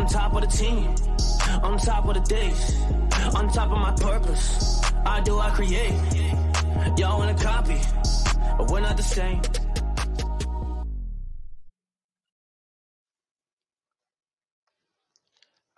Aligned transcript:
On 0.00 0.06
top 0.06 0.34
of 0.34 0.40
the 0.40 0.46
team, 0.46 0.94
on 1.62 1.76
top 1.76 2.08
of 2.08 2.14
the 2.14 2.20
days, 2.20 2.80
on 3.34 3.52
top 3.52 3.70
of 3.70 3.76
my 3.76 3.92
purpose. 3.96 4.80
I 5.04 5.20
do, 5.20 5.38
I 5.38 5.50
create. 5.50 5.92
Y'all 6.96 7.18
wanna 7.18 7.34
copy, 7.34 7.78
but 8.56 8.70
we're 8.70 8.80
not 8.80 8.96
the 8.96 9.02
same. 9.02 9.42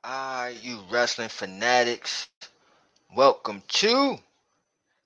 Ah, 0.04 0.46
you 0.46 0.78
wrestling 0.88 1.28
fanatics. 1.28 2.28
Welcome 3.16 3.64
to 3.66 4.18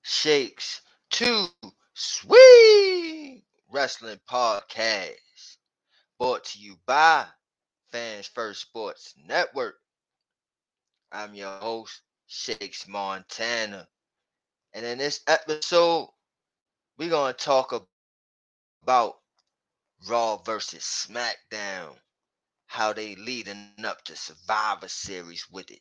Shakes 0.02 0.82
Too 1.08 1.46
Sweet 1.94 3.44
Wrestling 3.72 4.20
Podcast. 4.30 5.56
Brought 6.18 6.44
to 6.44 6.58
you 6.58 6.76
by 6.84 7.24
Fans 7.96 8.26
First 8.26 8.60
Sports 8.60 9.14
Network. 9.26 9.76
I'm 11.10 11.34
your 11.34 11.56
host, 11.60 12.02
Shakes 12.26 12.86
Montana. 12.86 13.88
And 14.74 14.84
in 14.84 14.98
this 14.98 15.20
episode, 15.26 16.10
we're 16.98 17.08
going 17.08 17.32
to 17.32 17.42
talk 17.42 17.88
about 18.82 19.14
Raw 20.10 20.36
versus 20.44 21.08
SmackDown 21.08 21.96
how 22.66 22.92
they 22.92 23.14
leading 23.14 23.72
up 23.82 24.04
to 24.04 24.14
Survivor 24.14 24.88
Series 24.88 25.46
with 25.50 25.70
it. 25.70 25.80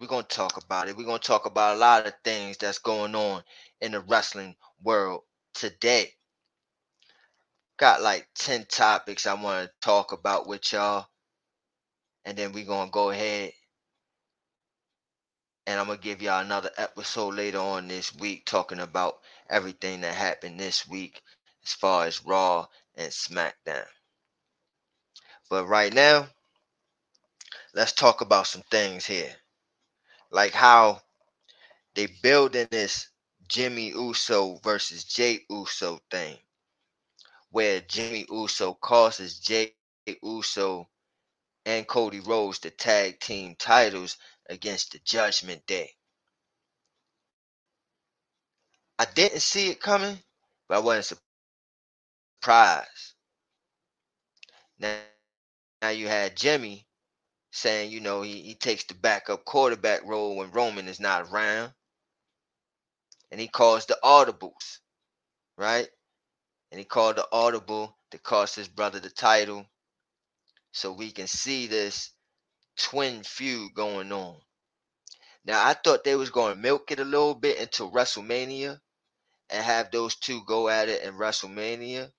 We're 0.00 0.08
gonna 0.08 0.24
talk 0.24 0.56
about 0.56 0.88
it. 0.88 0.96
We're 0.96 1.06
gonna 1.06 1.20
talk 1.20 1.46
about 1.46 1.76
a 1.76 1.78
lot 1.78 2.04
of 2.08 2.14
things 2.24 2.56
that's 2.56 2.78
going 2.78 3.14
on 3.14 3.44
in 3.80 3.92
the 3.92 4.00
wrestling 4.00 4.56
world 4.82 5.20
today. 5.54 6.14
Got 7.76 8.02
like 8.02 8.26
10 8.34 8.66
topics 8.68 9.28
I 9.28 9.34
want 9.34 9.68
to 9.68 9.72
talk 9.80 10.10
about 10.10 10.48
with 10.48 10.72
y'all. 10.72 11.06
And 12.24 12.36
then 12.36 12.52
we're 12.52 12.64
gonna 12.64 12.90
go 12.90 13.10
ahead 13.10 13.52
and 15.66 15.78
I'm 15.78 15.86
gonna 15.86 15.98
give 15.98 16.22
y'all 16.22 16.40
another 16.40 16.70
episode 16.76 17.34
later 17.34 17.58
on 17.58 17.88
this 17.88 18.14
week 18.14 18.44
talking 18.46 18.80
about 18.80 19.18
everything 19.48 20.00
that 20.00 20.14
happened 20.14 20.58
this 20.58 20.88
week 20.88 21.22
as 21.64 21.72
far 21.72 22.06
as 22.06 22.24
Raw 22.24 22.66
and 22.96 23.10
SmackDown. 23.10 23.86
But 25.48 25.66
right 25.66 25.92
now, 25.92 26.28
let's 27.74 27.92
talk 27.92 28.20
about 28.20 28.46
some 28.46 28.62
things 28.70 29.06
here. 29.06 29.34
Like 30.30 30.52
how 30.52 31.02
they 31.94 32.08
building 32.22 32.68
this 32.70 33.08
Jimmy 33.48 33.88
Uso 33.88 34.58
versus 34.64 35.04
Jey 35.04 35.40
Uso 35.50 36.00
thing. 36.10 36.38
Where 37.50 37.80
Jimmy 37.82 38.26
Uso 38.30 38.74
causes 38.74 39.38
Jey 39.38 39.74
Uso 40.22 40.88
and 41.66 41.86
Cody 41.86 42.20
Rhodes 42.20 42.60
the 42.60 42.70
tag 42.70 43.20
team 43.20 43.56
titles 43.58 44.16
against 44.48 44.92
the 44.92 45.00
Judgment 45.04 45.66
Day. 45.66 45.90
I 48.98 49.06
didn't 49.14 49.40
see 49.40 49.70
it 49.70 49.80
coming, 49.80 50.18
but 50.68 50.76
I 50.78 50.80
wasn't 50.80 51.20
surprised. 52.42 53.14
Now, 54.78 54.96
now 55.82 55.90
you 55.90 56.08
had 56.08 56.36
Jimmy 56.36 56.86
saying, 57.52 57.92
you 57.92 58.00
know, 58.00 58.22
he, 58.22 58.42
he 58.42 58.54
takes 58.54 58.84
the 58.84 58.94
backup 58.94 59.44
quarterback 59.44 60.04
role 60.04 60.36
when 60.36 60.50
Roman 60.52 60.88
is 60.88 61.00
not 61.00 61.30
around. 61.30 61.72
And 63.30 63.40
he 63.40 63.48
calls 63.48 63.86
the 63.86 63.98
audibles, 64.04 64.78
right? 65.58 65.88
And 66.72 66.78
he 66.78 66.84
called 66.84 67.16
the 67.16 67.26
audible 67.32 67.96
to 68.10 68.18
cost 68.18 68.56
his 68.56 68.68
brother 68.68 69.00
the 69.00 69.10
title. 69.10 69.66
So 70.72 70.92
we 70.92 71.12
can 71.12 71.26
see 71.26 71.66
this 71.66 72.10
twin 72.76 73.22
feud 73.22 73.74
going 73.74 74.12
on. 74.12 74.40
Now 75.44 75.66
I 75.66 75.74
thought 75.74 76.04
they 76.04 76.16
was 76.16 76.30
going 76.30 76.54
to 76.54 76.60
milk 76.60 76.90
it 76.90 77.00
a 77.00 77.04
little 77.04 77.34
bit 77.34 77.60
until 77.60 77.90
WrestleMania 77.90 78.80
and 79.50 79.64
have 79.64 79.90
those 79.90 80.16
two 80.16 80.42
go 80.46 80.68
at 80.68 80.88
it 80.88 81.02
in 81.02 81.14
WrestleMania. 81.14 82.10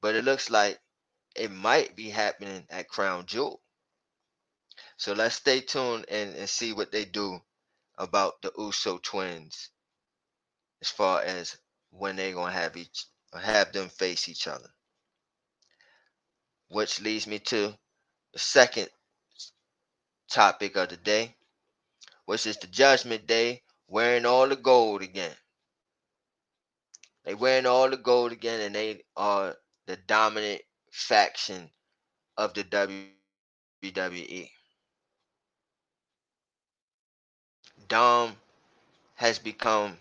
But 0.00 0.14
it 0.14 0.24
looks 0.24 0.50
like 0.50 0.78
it 1.34 1.50
might 1.50 1.94
be 1.96 2.08
happening 2.08 2.66
at 2.70 2.88
Crown 2.88 3.26
Jewel. 3.26 3.60
So 4.96 5.12
let's 5.12 5.34
stay 5.36 5.60
tuned 5.60 6.06
and, 6.08 6.34
and 6.34 6.48
see 6.48 6.72
what 6.72 6.92
they 6.92 7.04
do 7.04 7.40
about 7.98 8.40
the 8.42 8.52
Uso 8.56 8.98
twins 8.98 9.70
as 10.80 10.88
far 10.90 11.22
as 11.22 11.58
when 11.90 12.16
they're 12.16 12.34
gonna 12.34 12.52
have 12.52 12.76
each 12.76 13.06
have 13.34 13.72
them 13.72 13.88
face 13.88 14.28
each 14.28 14.46
other. 14.46 14.70
Which 16.68 17.00
leads 17.00 17.26
me 17.26 17.38
to 17.38 17.76
the 18.32 18.38
second 18.38 18.88
topic 20.30 20.76
of 20.76 20.88
the 20.88 20.96
day, 20.96 21.36
which 22.24 22.46
is 22.46 22.56
the 22.56 22.66
judgment 22.66 23.26
day 23.26 23.62
wearing 23.88 24.26
all 24.26 24.48
the 24.48 24.56
gold 24.56 25.02
again. 25.02 25.34
They 27.24 27.34
wearing 27.34 27.66
all 27.66 27.90
the 27.90 27.96
gold 27.96 28.32
again 28.32 28.60
and 28.60 28.74
they 28.74 29.02
are 29.16 29.56
the 29.86 29.96
dominant 29.96 30.62
faction 30.90 31.70
of 32.36 32.54
the 32.54 32.64
WWE. 33.82 34.50
Dom 37.88 38.36
has 39.14 39.38
become 39.38 39.98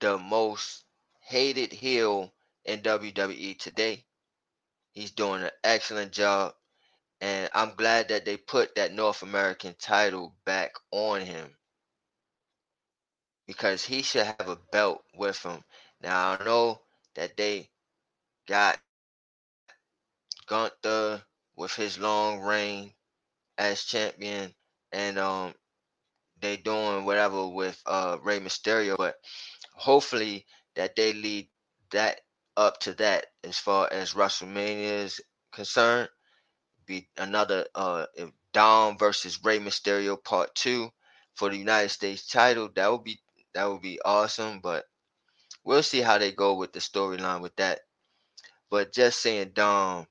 the 0.00 0.18
most 0.18 0.84
hated 1.20 1.72
heel 1.72 2.32
in 2.64 2.80
WWE 2.80 3.58
today. 3.58 4.04
He's 4.96 5.12
doing 5.12 5.44
an 5.44 5.52
excellent 5.64 6.12
job. 6.12 6.54
And 7.20 7.50
I'm 7.54 7.74
glad 7.76 8.08
that 8.10 8.26
they 8.26 8.36
put 8.38 8.76
that 8.76 8.94
North 8.94 9.22
American 9.22 9.74
title 9.80 10.34
back 10.46 10.72
on 10.92 11.22
him. 11.22 11.50
Because 13.46 13.84
he 13.84 14.02
should 14.02 14.26
have 14.26 14.48
a 14.48 14.58
belt 14.72 15.02
with 15.16 15.42
him. 15.42 15.64
Now 16.02 16.38
I 16.40 16.44
know 16.44 16.80
that 17.16 17.36
they 17.36 17.70
got 18.48 18.78
Gunther 20.48 21.22
with 21.56 21.74
his 21.74 21.98
long 21.98 22.40
reign 22.40 22.92
as 23.58 23.84
champion, 23.84 24.54
and 24.92 25.18
um, 25.18 25.54
they 26.40 26.56
doing 26.58 27.04
whatever 27.04 27.48
with 27.48 27.80
uh 27.86 28.18
Rey 28.22 28.40
Mysterio, 28.40 28.96
but 28.96 29.16
hopefully 29.74 30.46
that 30.76 30.96
they 30.96 31.12
lead 31.14 31.48
that 31.92 32.20
up 32.56 32.80
to 32.80 32.94
that 32.94 33.26
as 33.44 33.58
far 33.58 33.88
as 33.92 34.14
WrestleMania 34.14 35.04
is 35.04 35.20
concerned. 35.52 36.08
Be 36.86 37.08
another 37.16 37.66
uh 37.74 38.06
Dom 38.52 38.98
versus 38.98 39.44
Rey 39.44 39.58
Mysterio 39.58 40.22
part 40.22 40.54
two 40.54 40.90
for 41.34 41.50
the 41.50 41.56
United 41.56 41.90
States 41.90 42.26
title. 42.28 42.68
That 42.74 42.90
would 42.92 43.04
be 43.04 43.20
that 43.54 43.66
would 43.66 43.82
be 43.82 44.00
awesome, 44.04 44.60
but 44.60 44.84
we'll 45.64 45.82
see 45.82 46.00
how 46.00 46.18
they 46.18 46.32
go 46.32 46.54
with 46.54 46.72
the 46.72 46.80
storyline 46.80 47.42
with 47.42 47.56
that. 47.56 47.80
But 48.70 48.92
just 48.92 49.22
saying 49.22 49.52
Dom 49.54 50.06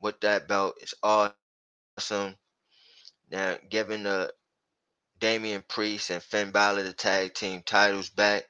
with 0.00 0.20
that 0.20 0.48
belt 0.48 0.76
is 0.82 0.94
awesome. 1.02 2.36
Now, 3.30 3.56
giving 3.70 4.04
the 4.04 4.32
Damian 5.20 5.64
Priest 5.68 6.10
and 6.10 6.22
Finn 6.22 6.50
Balor 6.50 6.84
the 6.84 6.92
tag 6.92 7.34
team 7.34 7.62
titles 7.64 8.10
back 8.10 8.44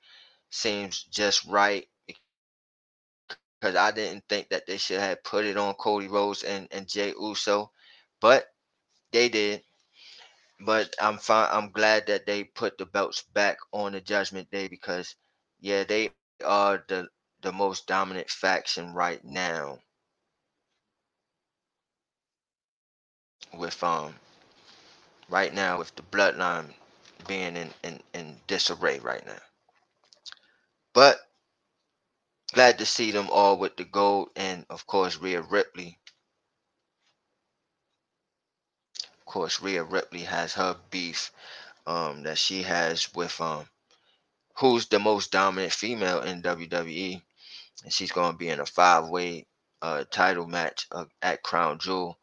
seems 0.50 1.04
just 1.04 1.44
right 1.46 1.86
because 3.60 3.76
I 3.76 3.92
didn't 3.92 4.24
think 4.28 4.50
that 4.50 4.66
they 4.66 4.78
should 4.78 5.00
have 5.00 5.24
put 5.24 5.46
it 5.46 5.56
on 5.58 5.74
Cody 5.74 6.08
Rhodes 6.08 6.44
and, 6.44 6.68
and 6.72 6.88
Jey 6.88 7.14
Uso, 7.20 7.72
but 8.20 8.46
they 9.12 9.28
did. 9.30 9.62
But 10.60 10.94
I'm 11.00 11.18
fine. 11.18 11.48
I'm 11.52 11.72
glad 11.72 12.08
that 12.08 12.26
they 12.26 12.44
put 12.44 12.78
the 12.78 12.86
belts 12.86 13.22
back 13.34 13.58
on 13.72 13.92
the 13.92 14.00
Judgment 14.02 14.50
Day 14.50 14.68
because, 14.68 15.16
yeah, 15.60 15.84
they 15.84 16.12
are 16.44 16.84
the 16.88 17.08
the 17.42 17.52
most 17.52 17.86
dominant 17.88 18.30
faction 18.30 18.94
right 18.94 19.24
now. 19.24 19.78
with 23.56 23.82
um 23.84 24.14
right 25.30 25.54
now 25.54 25.78
with 25.78 25.94
the 25.96 26.02
bloodline 26.02 26.72
being 27.28 27.56
in, 27.56 27.70
in, 27.84 28.00
in 28.14 28.36
disarray 28.48 29.00
right 29.00 29.26
now. 29.26 29.38
But 30.94 31.18
glad 32.56 32.78
to 32.78 32.86
see 32.86 33.12
them 33.12 33.28
all 33.30 33.58
with 33.58 33.76
the 33.76 33.84
gold 33.84 34.30
and 34.36 34.66
of 34.70 34.86
course 34.88 35.18
Rhea 35.18 35.42
Ripley. 35.42 35.98
Of 39.20 39.26
course 39.26 39.62
Rhea 39.62 39.84
Ripley 39.84 40.22
has 40.22 40.54
her 40.54 40.76
beef 40.90 41.32
um 41.86 42.24
that 42.24 42.38
she 42.38 42.62
has 42.62 43.14
with 43.14 43.40
um 43.40 43.68
who's 44.56 44.86
the 44.88 44.98
most 44.98 45.32
dominant 45.32 45.72
female 45.74 46.22
in 46.22 46.42
WWE. 46.42 47.22
And 47.84 47.92
she's 47.92 48.12
gonna 48.12 48.38
be 48.38 48.48
in 48.48 48.60
a 48.60 48.66
five 48.66 49.08
way 49.08 49.46
uh 49.82 50.04
title 50.10 50.46
match 50.48 50.88
uh, 50.92 51.04
at 51.22 51.42
Crown 51.44 51.78
Jewel 51.78 52.18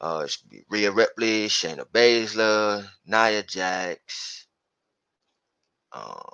uh, 0.00 0.26
Rhea 0.68 0.90
Ripley, 0.90 1.46
Shayna 1.48 1.86
Baszler, 1.86 2.88
Nia 3.06 3.44
Jax, 3.44 4.46
um, 5.92 6.28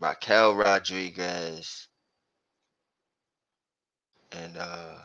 Raquel 0.00 0.54
Rodriguez, 0.54 1.88
and 4.44 4.58
uh, 4.58 4.96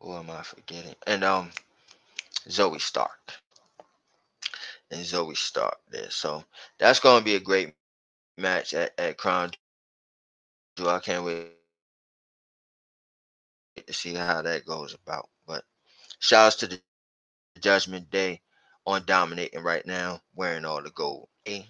Who 0.00 0.14
am 0.16 0.30
I 0.30 0.42
forgetting? 0.42 0.94
And 1.06 1.24
um, 1.24 1.50
Zoey 2.48 2.80
Stark 2.80 3.32
and 4.90 5.00
Zoey 5.00 5.36
Stark 5.36 5.78
there. 5.90 6.10
So 6.10 6.44
that's 6.78 7.00
to 7.00 7.24
be 7.24 7.36
a 7.36 7.40
great 7.40 7.74
match 8.38 8.74
at, 8.74 8.92
at 8.98 9.18
Crown 9.18 9.52
Jewel. 10.76 10.90
I 10.90 11.00
can't 11.00 11.24
wait 11.24 11.48
to 13.86 13.92
see 13.92 14.14
how 14.14 14.42
that 14.42 14.66
goes 14.66 14.94
about. 14.94 15.28
But 15.46 15.64
shouts 16.20 16.56
to 16.56 16.66
the 16.68 16.80
Judgment 17.60 18.10
Day 18.10 18.42
on 18.86 19.02
dominating 19.06 19.62
right 19.62 19.86
now, 19.86 20.20
wearing 20.34 20.64
all 20.64 20.82
the 20.82 20.90
gold. 20.90 21.28
A 21.48 21.66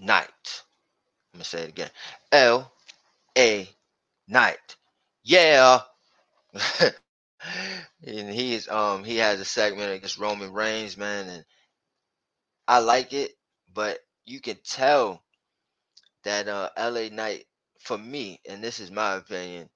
Knight. 0.00 0.62
I'm 1.34 1.38
gonna 1.38 1.44
say 1.44 1.62
it 1.62 1.70
again. 1.70 1.90
L 2.32 2.72
A 3.38 3.68
Knight. 4.28 4.76
Yeah. 5.24 5.80
and 8.06 8.30
he's 8.30 8.68
um 8.68 9.04
he 9.04 9.18
has 9.18 9.40
a 9.40 9.44
segment 9.44 9.92
against 9.92 10.18
Roman 10.18 10.52
Reigns, 10.52 10.96
man, 10.96 11.28
and 11.28 11.44
I 12.68 12.80
like 12.80 13.12
it, 13.12 13.32
but 13.74 13.98
you 14.26 14.40
can 14.40 14.58
tell 14.64 15.22
that 16.24 16.48
uh 16.48 16.70
LA 16.78 17.08
Knight 17.10 17.46
for 17.80 17.98
me, 17.98 18.40
and 18.48 18.62
this 18.64 18.80
is 18.80 18.90
my 18.90 19.14
opinion, 19.14 19.70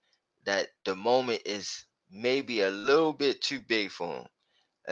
that 0.45 0.69
the 0.85 0.97
moment 0.97 1.43
is 1.47 1.85
maybe 2.11 2.63
a 2.63 2.71
little 2.71 3.13
bit 3.13 3.43
too 3.43 3.61
big 3.61 3.91
for 3.91 4.17
him. 4.17 4.27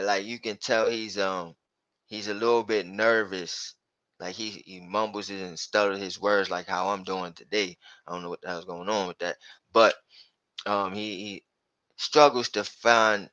Like 0.04 0.24
you 0.26 0.38
can 0.40 0.56
tell 0.58 0.90
he's 0.90 1.18
um 1.18 1.54
he's 2.06 2.28
a 2.28 2.34
little 2.34 2.64
bit 2.64 2.86
nervous. 2.86 3.74
Like 4.20 4.36
he 4.36 4.62
he 4.66 4.80
mumbles 4.80 5.30
and 5.30 5.58
stutters 5.58 6.00
his 6.00 6.20
words 6.20 6.50
like 6.50 6.68
how 6.68 6.90
I'm 6.90 7.04
doing 7.04 7.32
today. 7.34 7.78
I 8.06 8.12
don't 8.12 8.22
know 8.22 8.30
what 8.30 8.42
the 8.42 8.48
hell's 8.48 8.66
going 8.66 8.88
on 8.90 9.08
with 9.08 9.18
that. 9.20 9.38
But 9.72 9.94
um 10.66 10.94
he, 10.94 11.16
he 11.16 11.44
struggles 11.96 12.50
to 12.50 12.64
find 12.64 13.30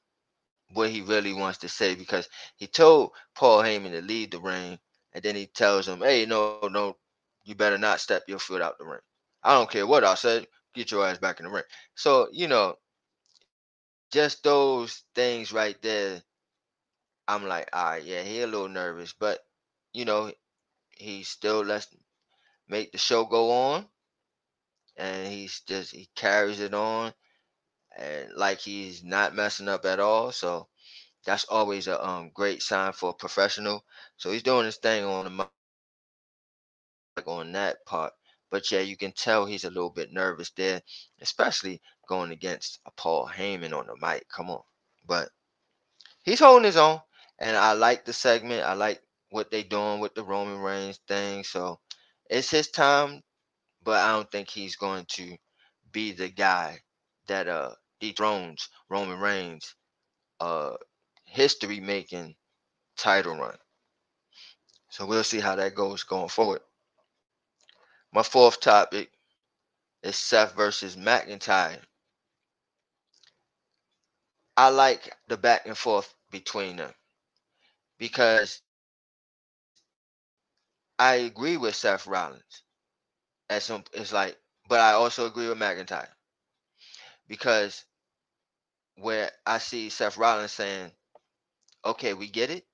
what 0.73 0.89
he 0.89 1.01
really 1.01 1.33
wants 1.33 1.59
to 1.59 1.69
say 1.69 1.95
because 1.95 2.29
he 2.57 2.67
told 2.67 3.11
Paul 3.35 3.59
Heyman 3.61 3.91
to 3.91 4.01
leave 4.01 4.31
the 4.31 4.39
ring 4.41 4.79
and 5.13 5.23
then 5.23 5.35
he 5.35 5.47
tells 5.47 5.87
him, 5.87 6.01
Hey, 6.01 6.25
no, 6.25 6.59
no, 6.71 6.97
you 7.45 7.55
better 7.55 7.77
not 7.77 7.99
step 8.01 8.23
your 8.27 8.39
foot 8.39 8.61
out 8.61 8.77
the 8.79 8.85
ring. 8.85 9.01
I 9.43 9.53
don't 9.53 9.69
care 9.69 9.87
what 9.87 10.03
I 10.03 10.15
said, 10.15 10.47
get 10.73 10.91
your 10.91 11.05
ass 11.07 11.17
back 11.19 11.39
in 11.39 11.45
the 11.45 11.51
ring. 11.51 11.63
So, 11.95 12.29
you 12.31 12.47
know, 12.47 12.77
just 14.11 14.43
those 14.43 15.03
things 15.15 15.51
right 15.53 15.81
there, 15.81 16.21
I'm 17.27 17.47
like, 17.47 17.69
all 17.73 17.85
right, 17.91 18.03
yeah, 18.03 18.21
he 18.23 18.41
a 18.41 18.47
little 18.47 18.67
nervous, 18.69 19.13
but 19.13 19.39
you 19.93 20.05
know, 20.05 20.31
he 20.99 21.23
still 21.23 21.61
lets 21.63 21.87
make 22.69 22.91
the 22.91 22.97
show 22.99 23.25
go 23.25 23.51
on, 23.51 23.87
and 24.97 25.31
he's 25.31 25.61
just 25.67 25.91
he 25.93 26.09
carries 26.15 26.59
it 26.61 26.73
on, 26.73 27.13
and 27.97 28.29
like 28.35 28.59
he's 28.59 29.03
not 29.03 29.35
messing 29.35 29.69
up 29.69 29.85
at 29.85 29.99
all. 29.99 30.31
So 30.31 30.67
that's 31.25 31.45
always 31.45 31.87
a 31.87 32.05
um 32.07 32.31
great 32.33 32.61
sign 32.63 32.93
for 32.93 33.11
a 33.11 33.15
professional. 33.15 33.85
So 34.17 34.31
he's 34.31 34.43
doing 34.43 34.65
his 34.65 34.77
thing 34.77 35.05
on 35.05 35.25
the 35.25 35.31
mic 35.31 35.49
on 37.27 37.53
that 37.53 37.85
part. 37.85 38.13
But 38.51 38.71
yeah, 38.71 38.81
you 38.81 38.97
can 38.97 39.13
tell 39.13 39.45
he's 39.45 39.65
a 39.65 39.69
little 39.71 39.89
bit 39.91 40.13
nervous 40.13 40.51
there, 40.51 40.81
especially 41.21 41.81
going 42.07 42.31
against 42.31 42.79
a 42.85 42.91
Paul 42.91 43.29
Heyman 43.33 43.73
on 43.73 43.87
the 43.87 43.95
mic. 44.01 44.27
Come 44.29 44.49
on. 44.51 44.61
But 45.07 45.29
he's 46.23 46.39
holding 46.39 46.65
his 46.65 46.77
own. 46.77 47.01
And 47.39 47.57
I 47.57 47.73
like 47.73 48.05
the 48.05 48.13
segment. 48.13 48.63
I 48.63 48.73
like 48.73 49.01
what 49.29 49.51
they 49.51 49.63
doing 49.63 49.99
with 49.99 50.15
the 50.15 50.23
Roman 50.23 50.59
Reigns 50.59 50.99
thing. 51.07 51.43
So 51.43 51.79
it's 52.29 52.51
his 52.51 52.69
time, 52.69 53.21
but 53.83 53.99
I 53.99 54.11
don't 54.13 54.31
think 54.31 54.49
he's 54.49 54.75
going 54.75 55.05
to 55.13 55.35
be 55.91 56.11
the 56.11 56.29
guy 56.29 56.79
that 57.27 57.47
uh 57.47 57.71
dethrones 57.99 58.69
Roman 58.89 59.19
Reigns 59.19 59.75
uh 60.39 60.73
history 61.25 61.79
making 61.79 62.35
title 62.97 63.35
run. 63.37 63.57
So 64.89 65.05
we'll 65.05 65.23
see 65.23 65.39
how 65.39 65.55
that 65.55 65.75
goes 65.75 66.03
going 66.03 66.29
forward. 66.29 66.61
My 68.13 68.23
fourth 68.23 68.59
topic 68.61 69.09
is 70.03 70.15
Seth 70.15 70.55
versus 70.55 70.95
McIntyre. 70.95 71.79
I 74.57 74.69
like 74.69 75.15
the 75.27 75.37
back 75.37 75.67
and 75.67 75.77
forth 75.77 76.13
between 76.31 76.77
them 76.77 76.93
because 77.99 78.61
I 80.99 81.15
agree 81.15 81.57
with 81.57 81.75
Seth 81.75 82.07
Rollins. 82.07 82.63
At 83.49 83.63
some, 83.63 83.83
it's 83.93 84.13
like, 84.13 84.37
but 84.69 84.79
I 84.79 84.93
also 84.93 85.25
agree 85.27 85.47
with 85.49 85.57
McIntyre 85.59 86.09
because 87.27 87.85
where 88.97 89.31
I 89.45 89.59
see 89.59 89.89
Seth 89.89 90.17
Rollins 90.17 90.51
saying, 90.53 90.91
"Okay, 91.85 92.13
we 92.13 92.27
get 92.29 92.49
it. 92.51 92.65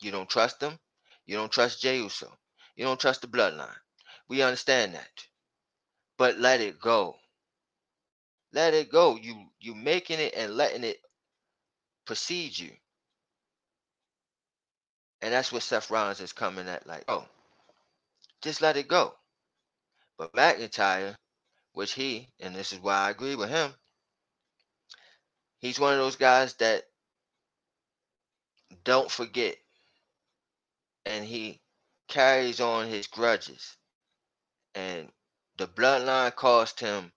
You 0.00 0.10
don't 0.12 0.30
trust 0.30 0.60
them. 0.60 0.78
You 1.26 1.36
don't 1.36 1.52
trust 1.52 1.82
Jey 1.82 1.98
Uso. 1.98 2.32
You 2.76 2.84
don't 2.84 3.00
trust 3.00 3.22
the 3.22 3.28
Bloodline. 3.28 3.76
We 4.28 4.42
understand 4.42 4.94
that, 4.94 5.26
but 6.18 6.38
let 6.38 6.60
it 6.60 6.80
go. 6.80 7.16
Let 8.52 8.74
it 8.74 8.90
go. 8.90 9.16
You 9.16 9.50
you 9.60 9.74
making 9.74 10.20
it 10.20 10.34
and 10.36 10.56
letting 10.56 10.84
it 10.84 10.98
precede 12.06 12.58
you." 12.58 12.72
And 15.22 15.32
that's 15.34 15.52
what 15.52 15.62
Seth 15.64 15.90
Rollins 15.90 16.20
is 16.20 16.32
coming 16.32 16.68
at 16.68 16.86
like, 16.86 17.04
oh, 17.08 17.26
just 18.42 18.62
let 18.62 18.76
it 18.76 18.88
go. 18.88 19.14
But 20.18 20.32
McIntyre, 20.34 21.16
which 21.72 21.92
he, 21.92 22.28
and 22.40 22.54
this 22.54 22.72
is 22.72 22.80
why 22.80 22.94
I 22.94 23.10
agree 23.10 23.36
with 23.36 23.50
him, 23.50 23.72
he's 25.60 25.80
one 25.80 25.94
of 25.94 25.98
those 25.98 26.16
guys 26.16 26.54
that 26.54 26.84
don't 28.84 29.10
forget. 29.10 29.56
And 31.06 31.24
he 31.24 31.60
carries 32.08 32.60
on 32.60 32.88
his 32.88 33.06
grudges. 33.06 33.76
And 34.74 35.10
the 35.58 35.68
bloodline 35.68 36.34
cost 36.34 36.80
him 36.80 37.12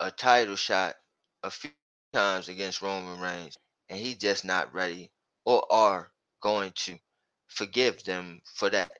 a 0.00 0.10
title 0.10 0.56
shot 0.56 0.94
a 1.42 1.50
few 1.50 1.70
times 2.12 2.48
against 2.48 2.82
Roman 2.82 3.20
Reigns. 3.20 3.58
And 3.90 3.98
he's 4.00 4.16
just 4.18 4.44
not 4.44 4.74
ready 4.74 5.10
or 5.44 5.64
are 5.72 6.10
going 6.42 6.72
to 6.76 6.98
forgive 7.48 8.04
them 8.04 8.42
for 8.56 8.70
that. 8.70 8.92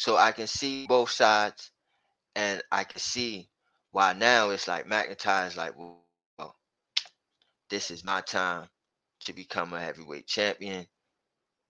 So 0.00 0.16
I 0.16 0.32
can 0.32 0.46
see 0.46 0.86
both 0.86 1.10
sides, 1.10 1.72
and 2.34 2.62
I 2.72 2.84
can 2.84 3.00
see 3.00 3.50
why 3.92 4.14
now 4.14 4.48
it's 4.48 4.66
like 4.66 4.86
McIntyre 4.86 5.46
is 5.46 5.58
like, 5.58 5.74
well, 5.76 6.56
this 7.68 7.90
is 7.90 8.02
my 8.02 8.22
time 8.22 8.66
to 9.26 9.34
become 9.34 9.74
a 9.74 9.78
heavyweight 9.78 10.26
champion. 10.26 10.86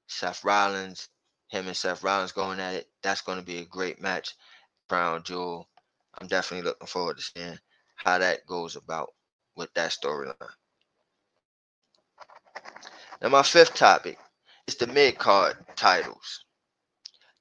Seth 0.06 0.44
Rollins, 0.44 1.08
him 1.48 1.66
and 1.66 1.76
Seth 1.76 2.04
Rollins 2.04 2.30
going 2.30 2.60
at 2.60 2.76
it. 2.76 2.86
That's 3.02 3.20
going 3.20 3.40
to 3.40 3.44
be 3.44 3.58
a 3.58 3.64
great 3.64 4.00
match. 4.00 4.36
Crown 4.88 5.24
Jewel. 5.24 5.68
I'm 6.20 6.28
definitely 6.28 6.68
looking 6.68 6.86
forward 6.86 7.16
to 7.16 7.24
seeing 7.24 7.58
how 7.96 8.18
that 8.18 8.46
goes 8.46 8.76
about 8.76 9.08
with 9.56 9.74
that 9.74 9.90
storyline. 9.90 10.36
Now, 13.20 13.30
my 13.30 13.42
fifth 13.42 13.74
topic 13.74 14.20
is 14.68 14.76
the 14.76 14.86
mid 14.86 15.18
card 15.18 15.56
titles. 15.74 16.44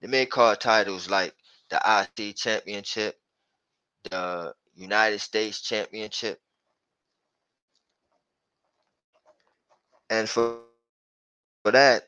The 0.02 0.08
mid 0.08 0.30
card 0.30 0.62
titles 0.62 1.10
like 1.10 1.36
the 1.70 1.82
IC 2.18 2.36
Championship, 2.38 3.20
the 4.10 4.54
United 4.76 5.20
States 5.20 5.62
Championship, 5.62 6.42
and 10.10 10.30
for 10.30 10.60
for 11.64 11.72
that 11.72 12.04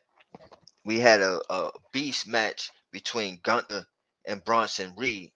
we 0.86 1.00
had 1.00 1.22
a, 1.22 1.42
a 1.50 1.72
beast 1.92 2.28
match 2.28 2.72
between 2.92 3.40
Gunther 3.44 3.86
and 4.26 4.44
Bronson 4.44 4.94
Reed. 4.96 5.32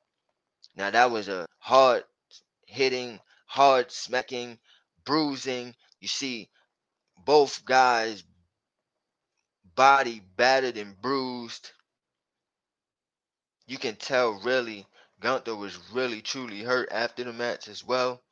Now 0.76 0.90
that 0.92 1.12
was 1.12 1.28
a 1.30 1.48
hard 1.60 2.04
hitting, 2.68 3.20
hard 3.48 3.92
smacking, 3.92 4.60
bruising. 5.06 5.76
You 6.00 6.08
see 6.08 6.50
both 7.26 7.66
guys 7.66 8.24
body 9.76 10.22
battered 10.38 10.78
and 10.78 11.00
bruised. 11.02 11.72
You 13.68 13.78
can 13.78 13.96
tell 13.96 14.32
really 14.42 14.88
Gunther 15.20 15.56
was 15.56 15.78
really 15.92 16.22
truly 16.22 16.62
hurt 16.64 16.90
after 16.92 17.24
the 17.24 17.34
match 17.34 17.68
as 17.68 17.84
well. 17.84 18.24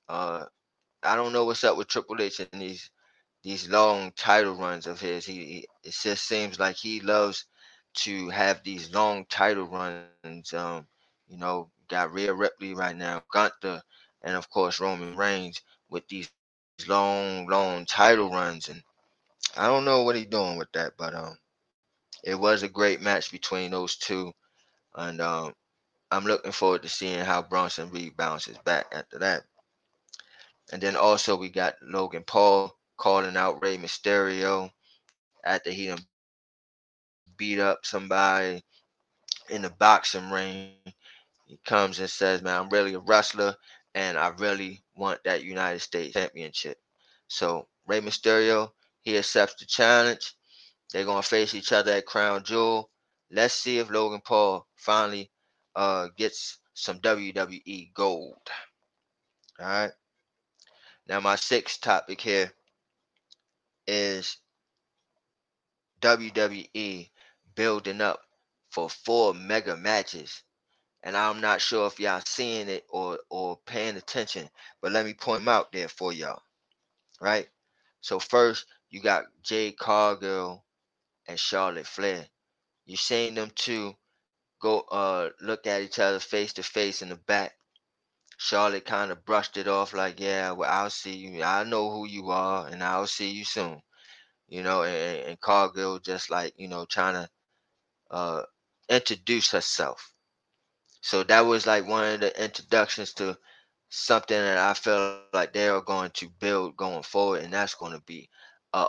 Uh, 0.08 0.44
I 1.02 1.16
don't 1.16 1.32
know 1.32 1.44
what's 1.44 1.64
up 1.64 1.76
with 1.76 1.88
Triple 1.88 2.20
H 2.22 2.40
and 2.40 2.60
these 2.60 2.90
these 3.42 3.68
long 3.68 4.12
title 4.12 4.54
runs 4.54 4.86
of 4.86 5.00
his. 5.00 5.26
He, 5.26 5.34
he 5.44 5.68
it 5.84 5.92
just 5.92 6.26
seems 6.26 6.58
like 6.58 6.76
he 6.76 7.00
loves 7.00 7.46
to 8.04 8.30
have 8.30 8.62
these 8.64 8.92
long 8.94 9.26
title 9.26 9.66
runs. 9.66 10.52
Um, 10.52 10.86
you 11.28 11.36
know, 11.38 11.70
got 11.88 12.12
Rhea 12.12 12.32
Ripley 12.34 12.74
right 12.74 12.96
now, 12.96 13.22
Gunther, 13.32 13.82
and 14.22 14.36
of 14.36 14.50
course 14.50 14.80
Roman 14.80 15.16
Reigns 15.16 15.60
with 15.90 16.06
these 16.08 16.30
long, 16.88 17.46
long 17.48 17.86
title 17.86 18.30
runs, 18.30 18.68
and 18.68 18.82
I 19.56 19.66
don't 19.68 19.84
know 19.84 20.02
what 20.02 20.16
he's 20.16 20.26
doing 20.26 20.58
with 20.58 20.72
that, 20.72 20.94
but 20.98 21.14
um, 21.14 21.38
it 22.24 22.36
was 22.36 22.62
a 22.62 22.68
great 22.68 23.00
match 23.00 23.32
between 23.32 23.70
those 23.72 23.96
two, 23.96 24.32
and 24.96 25.20
um, 25.20 25.54
I'm 26.10 26.24
looking 26.24 26.52
forward 26.52 26.82
to 26.82 26.88
seeing 26.88 27.20
how 27.24 27.42
Bronson 27.42 27.90
Reed 27.90 28.16
bounces 28.16 28.58
back 28.64 28.86
after 28.92 29.18
that. 29.20 29.42
And 30.72 30.82
then 30.82 30.96
also 30.96 31.36
we 31.36 31.50
got 31.50 31.76
Logan 31.82 32.24
Paul 32.26 32.76
calling 32.98 33.36
out 33.36 33.62
Rey 33.62 33.78
Mysterio 33.78 34.70
after 35.44 35.70
he 35.70 35.94
beat 37.36 37.60
up 37.60 37.80
somebody 37.84 38.64
in 39.50 39.62
the 39.62 39.70
boxing 39.70 40.30
ring. 40.30 40.72
He 41.48 41.58
comes 41.64 41.98
and 41.98 42.10
says, 42.10 42.42
Man, 42.42 42.60
I'm 42.60 42.68
really 42.68 42.92
a 42.92 43.00
wrestler 43.00 43.56
and 43.94 44.18
I 44.18 44.28
really 44.28 44.84
want 44.94 45.24
that 45.24 45.44
United 45.44 45.80
States 45.80 46.12
Championship. 46.12 46.76
So 47.26 47.68
Rey 47.86 48.02
Mysterio, 48.02 48.70
he 49.00 49.16
accepts 49.16 49.54
the 49.54 49.64
challenge. 49.64 50.34
They're 50.92 51.06
gonna 51.06 51.22
face 51.22 51.54
each 51.54 51.72
other 51.72 51.92
at 51.92 52.06
Crown 52.06 52.44
Jewel. 52.44 52.90
Let's 53.30 53.54
see 53.54 53.78
if 53.78 53.90
Logan 53.90 54.20
Paul 54.22 54.66
finally 54.76 55.30
uh, 55.74 56.08
gets 56.18 56.58
some 56.74 57.00
WWE 57.00 57.94
gold. 57.94 58.36
All 59.58 59.66
right. 59.66 59.92
Now 61.06 61.20
my 61.20 61.36
sixth 61.36 61.80
topic 61.80 62.20
here 62.20 62.52
is 63.86 64.36
WWE 66.02 67.08
building 67.54 68.02
up 68.02 68.20
for 68.70 68.90
four 68.90 69.32
mega 69.32 69.78
matches. 69.78 70.42
And 71.02 71.16
I'm 71.16 71.40
not 71.40 71.60
sure 71.60 71.86
if 71.86 72.00
y'all 72.00 72.22
seeing 72.26 72.68
it 72.68 72.84
or 72.88 73.18
or 73.30 73.58
paying 73.66 73.96
attention, 73.96 74.48
but 74.82 74.92
let 74.92 75.06
me 75.06 75.14
point 75.14 75.40
them 75.40 75.48
out 75.48 75.72
there 75.72 75.88
for 75.88 76.12
y'all. 76.12 76.42
Right? 77.20 77.48
So 78.00 78.18
first 78.18 78.66
you 78.90 79.00
got 79.00 79.24
Jade 79.42 79.78
Cargill 79.78 80.64
and 81.28 81.38
Charlotte 81.38 81.86
Flair. 81.86 82.26
You 82.86 82.96
seen 82.96 83.34
them 83.34 83.50
two 83.54 83.94
go 84.60 84.80
uh 84.90 85.30
look 85.40 85.66
at 85.66 85.82
each 85.82 85.98
other 85.98 86.18
face 86.18 86.52
to 86.54 86.62
face 86.62 87.02
in 87.02 87.10
the 87.10 87.16
back. 87.16 87.52
Charlotte 88.38 88.84
kind 88.84 89.10
of 89.10 89.24
brushed 89.24 89.56
it 89.56 89.68
off 89.68 89.94
like, 89.94 90.20
yeah, 90.20 90.52
well, 90.52 90.70
I'll 90.70 90.90
see 90.90 91.16
you. 91.16 91.42
I 91.42 91.64
know 91.64 91.90
who 91.90 92.06
you 92.06 92.30
are, 92.30 92.68
and 92.68 92.82
I'll 92.84 93.06
see 93.08 93.30
you 93.30 93.44
soon. 93.44 93.82
You 94.48 94.62
know, 94.62 94.82
and, 94.84 95.28
and 95.28 95.40
Cargill 95.40 95.98
just 95.98 96.30
like, 96.30 96.54
you 96.56 96.68
know, 96.68 96.86
trying 96.86 97.14
to 97.14 97.28
uh 98.10 98.42
introduce 98.88 99.50
herself. 99.50 100.12
So 101.08 101.22
that 101.22 101.40
was 101.40 101.66
like 101.66 101.88
one 101.88 102.04
of 102.04 102.20
the 102.20 102.44
introductions 102.44 103.14
to 103.14 103.38
something 103.88 104.36
that 104.36 104.58
I 104.58 104.74
felt 104.74 105.22
like 105.32 105.54
they 105.54 105.66
are 105.70 105.80
going 105.80 106.10
to 106.10 106.28
build 106.38 106.76
going 106.76 107.02
forward, 107.02 107.44
and 107.44 107.50
that's 107.50 107.74
going 107.74 107.92
to 107.92 108.02
be 108.04 108.28
a 108.74 108.88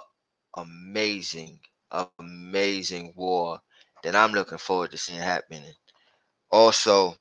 amazing, 0.58 1.62
amazing 2.20 3.14
war 3.16 3.62
that 4.04 4.18
I'm 4.18 4.34
looking 4.34 4.58
forward 4.58 4.92
to 4.92 4.98
seeing 4.98 5.22
happening. 5.22 5.72
Also, 6.52 7.16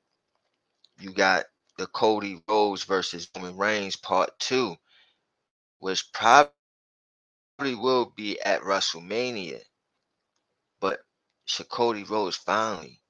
you 0.98 1.12
got 1.12 1.44
the 1.76 1.86
Cody 1.86 2.42
Rhodes 2.48 2.82
versus 2.82 3.30
Roman 3.36 3.56
Reigns 3.56 3.94
part 3.94 4.36
two, 4.40 4.74
which 5.78 6.12
probably 6.12 6.50
will 7.60 8.12
be 8.16 8.40
at 8.40 8.62
WrestleMania. 8.62 9.60
But 10.80 10.98
Cody 11.68 12.02
Rhodes 12.02 12.34
finally 12.34 13.00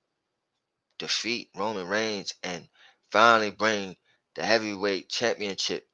defeat 0.98 1.50
Roman 1.56 1.88
Reigns 1.88 2.34
and 2.42 2.68
finally 3.12 3.50
bring 3.50 3.96
the 4.34 4.44
heavyweight 4.44 5.08
championship 5.08 5.88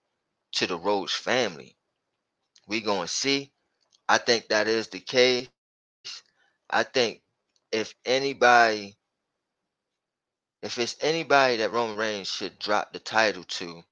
to 0.53 0.67
the 0.67 0.79
Rhodes 0.79 1.13
family? 1.13 1.77
We 2.67 2.81
gonna 2.81 3.09
see. 3.09 3.53
I 4.09 4.19
think 4.19 4.49
that 4.49 4.69
is 4.69 4.89
the 4.89 5.01
case. 5.01 5.49
I 6.71 6.83
think 6.83 7.23
if 7.73 7.95
anybody, 8.05 8.97
if 10.63 10.79
it's 10.79 10.97
anybody 11.01 11.59
that 11.59 11.73
Roman 11.73 11.97
Reigns 11.97 12.29
should 12.31 12.59
drop 12.59 12.93
the 12.93 12.99
title 12.99 13.45
to, 13.45 13.83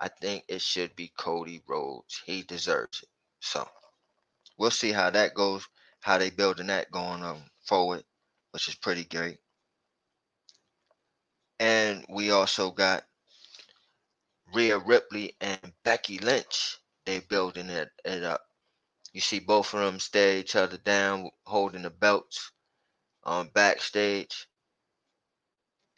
I 0.00 0.08
think 0.08 0.44
it 0.48 0.62
should 0.62 0.96
be 0.96 1.12
Cody 1.16 1.62
Rhodes. 1.68 2.22
He 2.26 2.42
deserves 2.42 3.02
it. 3.02 3.08
So 3.40 3.68
we'll 4.58 4.70
see 4.70 4.92
how 4.92 5.10
that 5.10 5.34
goes, 5.34 5.66
how 6.00 6.18
they 6.18 6.30
building 6.30 6.68
that 6.68 6.90
going 6.90 7.22
on 7.22 7.42
forward, 7.66 8.04
which 8.52 8.68
is 8.68 8.74
pretty 8.74 9.04
great. 9.04 9.38
And 11.62 12.04
we 12.08 12.32
also 12.32 12.72
got 12.72 13.04
Rhea 14.52 14.78
Ripley 14.78 15.36
and 15.40 15.72
Becky 15.84 16.18
Lynch. 16.18 16.78
They 17.06 17.20
building 17.20 17.70
it, 17.70 17.88
it 18.04 18.24
up. 18.24 18.40
You 19.12 19.20
see 19.20 19.38
both 19.38 19.72
of 19.72 19.78
them 19.78 20.00
stare 20.00 20.38
each 20.38 20.56
other 20.56 20.76
down, 20.76 21.30
holding 21.46 21.82
the 21.82 21.90
belts 21.90 22.50
um, 23.22 23.48
backstage. 23.54 24.48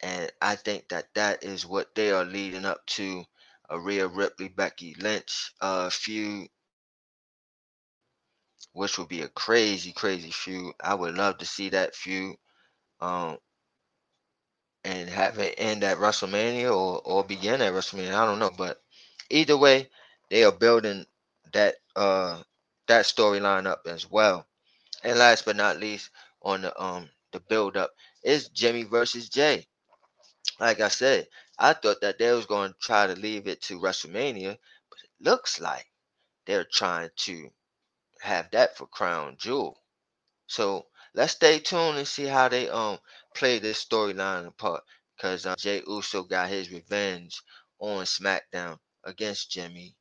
And 0.03 0.31
I 0.39 0.55
think 0.55 0.87
that 0.89 1.07
that 1.15 1.43
is 1.43 1.65
what 1.65 1.95
they 1.95 2.11
are 2.11 2.25
leading 2.25 2.65
up 2.65 2.85
to 2.97 3.23
a 3.67 3.79
Rhea 3.79 4.07
Ripley 4.07 4.49
Becky 4.49 4.95
Lynch 4.99 5.51
uh, 5.61 5.89
feud, 5.89 6.47
which 8.73 8.99
would 8.99 9.07
be 9.07 9.23
a 9.23 9.29
crazy, 9.29 9.93
crazy 9.93 10.29
feud. 10.29 10.75
I 10.79 10.93
would 10.93 11.15
love 11.15 11.39
to 11.39 11.45
see 11.47 11.69
that 11.69 11.95
feud. 11.95 12.35
Um, 13.01 13.39
and 14.85 15.09
have 15.09 15.39
it 15.39 15.55
end 15.57 15.83
at 15.83 15.97
WrestleMania 15.97 16.65
or, 16.69 17.01
or 17.03 17.23
begin 17.23 17.61
at 17.61 17.73
WrestleMania. 17.73 18.13
I 18.13 18.25
don't 18.25 18.39
know. 18.39 18.51
But 18.55 18.81
either 19.31 19.57
way, 19.57 19.89
they 20.29 20.43
are 20.43 20.51
building 20.51 21.05
that 21.53 21.75
uh 21.95 22.41
that 22.87 23.05
storyline 23.05 23.65
up 23.65 23.81
as 23.87 24.09
well. 24.09 24.45
And 25.03 25.17
last 25.17 25.45
but 25.45 25.55
not 25.55 25.79
least, 25.79 26.11
on 26.43 26.61
the 26.61 26.81
um 26.81 27.09
the 27.33 27.39
build 27.39 27.75
up 27.77 27.91
is 28.23 28.49
Jimmy 28.49 28.83
versus 28.83 29.27
Jey. 29.27 29.65
Like 30.59 30.79
I 30.79 30.89
said, 30.89 31.27
I 31.57 31.73
thought 31.73 32.01
that 32.01 32.19
they 32.19 32.31
was 32.31 32.45
going 32.45 32.71
to 32.71 32.79
try 32.79 33.07
to 33.07 33.15
leave 33.15 33.47
it 33.47 33.61
to 33.63 33.79
WrestleMania, 33.79 34.57
but 34.89 34.99
it 35.03 35.09
looks 35.19 35.59
like 35.59 35.87
they're 36.45 36.67
trying 36.71 37.09
to 37.17 37.49
have 38.21 38.51
that 38.51 38.77
for 38.77 38.85
Crown 38.85 39.35
Jewel. 39.39 39.81
So 40.47 40.85
let's 41.15 41.33
stay 41.33 41.59
tuned 41.59 41.97
and 41.97 42.07
see 42.07 42.25
how 42.25 42.49
they 42.49 42.69
um 42.69 42.99
play 43.35 43.59
this 43.59 43.83
storyline 43.83 44.47
apart. 44.47 44.83
Because 45.15 45.45
uh, 45.45 45.55
Jey 45.57 45.81
Uso 45.87 46.23
got 46.23 46.49
his 46.49 46.71
revenge 46.71 47.41
on 47.79 48.03
SmackDown 48.05 48.77
against 49.03 49.51
Jimmy. 49.51 49.95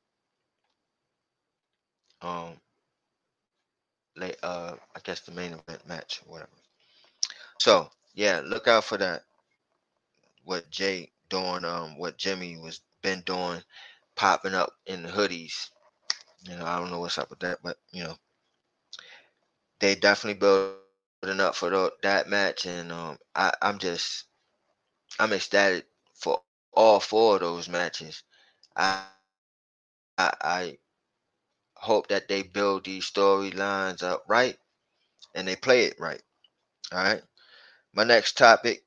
Um, 2.21 2.57
late, 4.17 4.37
uh, 4.43 4.75
I 4.97 5.01
guess 5.05 5.21
the 5.21 5.33
main 5.33 5.53
event 5.53 5.87
match, 5.87 6.21
whatever. 6.27 6.51
So 7.59 7.89
yeah, 8.15 8.41
look 8.45 8.69
out 8.69 8.85
for 8.85 8.99
that. 8.99 9.23
What 10.45 10.71
Jey 10.71 11.13
doing, 11.29 11.65
um, 11.65 11.99
what 11.99 12.19
Jimmy 12.19 12.57
was 12.59 12.81
been 13.03 13.23
doing, 13.23 13.63
popping 14.17 14.55
up 14.55 14.73
in 14.87 15.03
the 15.03 15.09
hoodies. 15.09 15.71
You 16.49 16.57
know, 16.57 16.65
I 16.67 16.79
don't 16.79 16.91
know 16.91 17.01
what's 17.01 17.19
up 17.19 17.31
with 17.31 17.41
that, 17.41 17.59
but 17.63 17.77
you 17.93 18.05
know, 18.05 18.15
they 19.81 19.95
definitely 19.95 20.39
up 21.31 21.45
for 21.55 21.71
the, 21.71 21.93
that 22.03 22.29
match, 22.29 22.67
and 22.67 22.93
um, 22.93 23.19
I, 23.35 23.53
I'm 23.61 23.79
just, 23.79 24.25
I'm 25.19 25.33
ecstatic 25.33 25.87
for 26.15 26.41
all 26.73 27.01
four 27.01 27.37
of 27.37 27.41
those 27.43 27.69
matches. 27.69 28.23
I, 28.77 29.05
I, 30.19 30.33
I 30.41 30.79
hope 31.77 32.09
that 32.09 32.29
they 32.29 32.43
build 32.43 32.85
these 32.85 33.11
storylines 33.11 34.03
up 34.03 34.25
right, 34.29 34.59
and 35.35 35.47
they 35.47 35.57
play 35.57 35.85
it 35.87 35.99
right. 35.99 36.23
All 36.93 36.99
right. 36.99 37.23
My 37.95 38.05
next 38.05 38.37
topic 38.39 38.85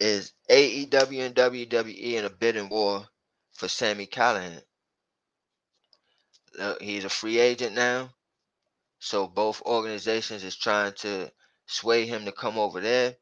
is 0.00 0.32
AEW 0.50 1.26
and 1.26 1.34
WWE 1.34 2.14
in 2.14 2.24
a 2.24 2.30
bidding 2.30 2.68
war 2.68 3.06
for 3.52 3.68
Sammy 3.68 4.06
Callahan. 4.06 4.62
He's 6.80 7.04
a 7.04 7.08
free 7.08 7.38
agent 7.38 7.74
now, 7.74 8.10
so 9.00 9.26
both 9.26 9.62
organizations 9.62 10.44
is 10.44 10.56
trying 10.56 10.92
to 10.92 11.32
sway 11.66 12.06
him 12.06 12.26
to 12.26 12.32
come 12.32 12.58
over 12.58 12.80
there. 12.80 13.16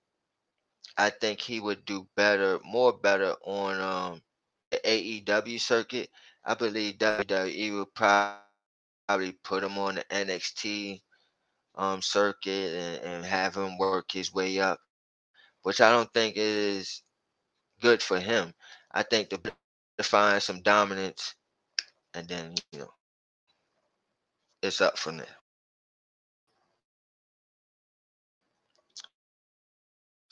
I 0.96 1.10
think 1.10 1.40
he 1.40 1.60
would 1.60 1.84
do 1.84 2.08
better, 2.16 2.58
more 2.64 2.92
better 2.92 3.34
on 3.44 3.80
um, 3.80 4.22
the 4.70 4.78
AEW 4.78 5.60
circuit. 5.60 6.10
I 6.44 6.54
believe 6.54 6.98
WWE 6.98 7.78
would 7.78 7.94
probably 7.94 9.32
put 9.44 9.62
him 9.62 9.78
on 9.78 9.94
the 9.94 10.04
NXT 10.10 11.00
um, 11.76 12.02
circuit 12.02 12.74
and, 12.74 13.04
and 13.04 13.24
have 13.24 13.56
him 13.56 13.78
work 13.78 14.10
his 14.10 14.34
way 14.34 14.58
up, 14.58 14.80
which 15.62 15.80
I 15.80 15.90
don't 15.90 16.12
think 16.12 16.34
is 16.36 17.02
good 17.80 18.02
for 18.02 18.18
him. 18.18 18.52
I 18.90 19.04
think 19.04 19.30
to, 19.30 19.38
to 19.38 20.02
find 20.02 20.42
some 20.42 20.60
dominance 20.62 21.36
and 22.14 22.26
then, 22.26 22.54
you 22.72 22.80
know, 22.80 22.92
it's 24.60 24.80
up 24.80 24.98
from 24.98 25.18
there. 25.18 25.36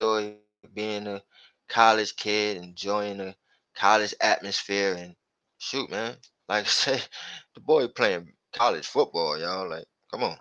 enjoy 0.00 0.36
being 0.74 1.06
a 1.06 1.22
college 1.68 2.16
kid, 2.16 2.56
enjoying 2.56 3.18
the 3.18 3.34
college 3.74 4.14
atmosphere, 4.20 4.94
and 4.94 5.14
shoot, 5.58 5.90
man. 5.90 6.16
Like 6.48 6.64
I 6.66 6.68
said, 6.68 7.08
the 7.54 7.60
boy 7.60 7.88
playing 7.88 8.32
college 8.52 8.86
football, 8.86 9.38
y'all. 9.38 9.68
Like, 9.68 9.84
come 10.10 10.24
on. 10.24 10.36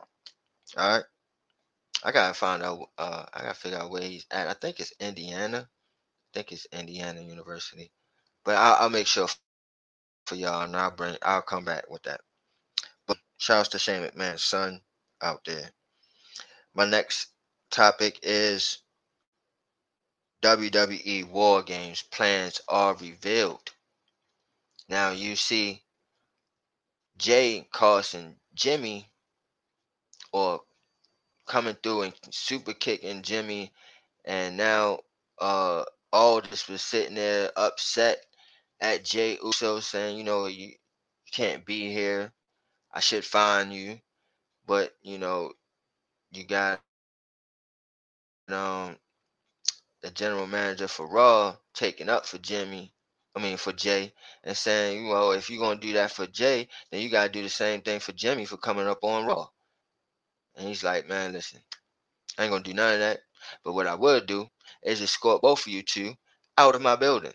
All 0.78 0.98
right. 0.98 1.04
I 2.04 2.12
gotta 2.12 2.34
find 2.34 2.64
out. 2.64 2.80
Uh, 2.98 3.26
I 3.34 3.42
gotta 3.42 3.54
figure 3.54 3.78
out 3.78 3.92
where 3.92 4.02
he's 4.02 4.26
at. 4.32 4.48
I 4.48 4.54
think 4.54 4.80
it's 4.80 4.94
Indiana. 5.00 5.68
I 5.68 6.30
think 6.34 6.52
it's 6.52 6.68
Indiana 6.72 7.22
University. 7.22 7.92
But 8.46 8.56
I'll, 8.56 8.84
I'll 8.84 8.90
make 8.90 9.08
sure 9.08 9.28
for 10.26 10.36
y'all, 10.36 10.64
and 10.64 10.76
I'll 10.76 10.92
bring. 10.92 11.18
I'll 11.22 11.42
come 11.42 11.66
back 11.66 11.90
with 11.90 12.04
that. 12.04 12.22
But 13.06 13.18
shouts 13.38 13.70
to 13.70 13.80
Shane 13.80 14.04
McMahon's 14.04 14.46
son 14.46 14.82
out 15.22 15.44
there. 15.46 15.72
My 16.74 16.86
next 16.86 17.28
topic 17.70 18.20
is 18.24 18.80
WWE 20.42 21.26
War 21.30 21.64
Games 21.64 22.02
plans 22.04 22.62
are 22.68 22.96
revealed. 22.96 23.72
Now 24.88 25.12
you 25.12 25.36
see 25.36 25.84
Jay 27.18 27.68
Carson 27.72 28.40
Jimmy 28.54 29.10
or 30.32 30.62
coming 31.48 31.76
through 31.76 32.04
and 32.04 32.14
super 32.32 32.74
kicking 32.74 33.22
Jimmy 33.22 33.74
and 34.26 34.58
now 34.58 35.00
uh 35.40 35.84
Aldis 36.12 36.68
was 36.68 36.82
sitting 36.82 37.16
there 37.16 37.52
upset 37.56 38.26
at 38.80 39.04
Jey 39.04 39.38
Uso 39.44 39.80
saying, 39.80 40.18
you 40.18 40.24
know, 40.24 40.48
you 40.48 40.74
can't 41.32 41.66
be 41.66 41.92
here. 41.92 42.32
I 42.94 43.00
should 43.02 43.26
find 43.26 43.74
you. 43.74 44.00
But, 44.66 44.96
you 45.02 45.18
know, 45.20 45.54
you 46.32 46.46
got 46.46 46.82
um 48.50 48.98
the 50.04 50.12
general 50.12 50.48
manager 50.48 50.88
for 50.88 51.08
Raw 51.08 51.58
taking 51.74 52.10
up 52.10 52.26
for 52.26 52.40
Jimmy, 52.40 52.94
I 53.36 53.42
mean 53.42 53.58
for 53.58 53.74
Jey, 53.74 54.14
and 54.44 54.58
saying, 54.58 55.08
well, 55.10 55.34
if 55.34 55.50
you're 55.50 55.62
gonna 55.62 55.80
do 55.80 55.94
that 55.94 56.12
for 56.12 56.28
Jey, 56.28 56.70
then 56.92 57.02
you 57.02 57.10
gotta 57.10 57.30
do 57.32 57.44
the 57.44 57.50
same 57.50 57.82
thing 57.82 58.00
for 58.00 58.14
Jimmy 58.14 58.46
for 58.46 58.58
coming 58.58 58.88
up 58.88 59.04
on 59.04 59.26
Raw. 59.26 59.48
And 60.58 60.68
he's 60.68 60.84
like, 60.84 61.08
man, 61.08 61.34
listen, 61.34 61.62
I 62.38 62.44
ain't 62.44 62.52
gonna 62.52 62.64
do 62.64 62.74
none 62.74 62.96
of 62.96 63.00
that. 63.02 63.20
But 63.64 63.74
what 63.74 63.88
I 63.88 63.96
would 63.96 64.28
do 64.28 64.48
is 64.84 65.02
escort 65.02 65.42
both 65.42 65.68
of 65.68 65.74
you 65.74 65.84
two 65.84 66.16
out 66.58 66.76
of 66.76 66.82
my 66.82 66.96
building. 66.96 67.34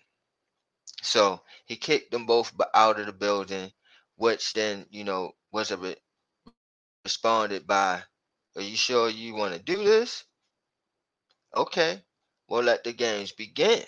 So 1.03 1.43
he 1.67 1.77
kicked 1.77 2.13
them 2.13 2.27
both 2.27 2.53
out 2.75 3.01
of 3.01 3.07
the 3.07 3.13
building, 3.13 3.73
which 4.17 4.53
then, 4.55 4.87
you 4.91 5.05
know, 5.05 5.33
was 5.53 5.71
a 5.71 5.79
re- 5.79 5.97
responded 7.05 7.67
by, 7.67 8.03
Are 8.57 8.63
you 8.63 8.77
sure 8.77 9.09
you 9.11 9.35
want 9.35 9.55
to 9.55 9.61
do 9.63 9.85
this? 9.85 10.25
Okay, 11.57 12.03
well, 12.49 12.63
let 12.63 12.85
the 12.85 12.93
games 12.93 13.33
begin. 13.33 13.83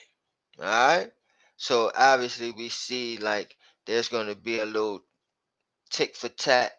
All 0.60 0.64
right. 0.66 1.12
So 1.56 1.92
obviously, 1.96 2.52
we 2.52 2.68
see 2.68 3.18
like 3.18 3.56
there's 3.86 4.08
going 4.08 4.28
to 4.28 4.36
be 4.36 4.60
a 4.60 4.66
little 4.66 5.02
tick 5.90 6.16
for 6.16 6.28
tat 6.28 6.72